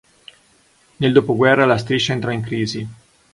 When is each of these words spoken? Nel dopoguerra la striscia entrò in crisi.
Nel 0.97 1.13
dopoguerra 1.13 1.67
la 1.67 1.77
striscia 1.77 2.13
entrò 2.13 2.31
in 2.31 2.41
crisi. 2.41 2.87